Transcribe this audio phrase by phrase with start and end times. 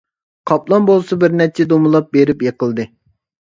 [0.51, 2.89] قاپلان بولسا بىرنەچچە دومىلاپ بېرىپ يېقىلدى.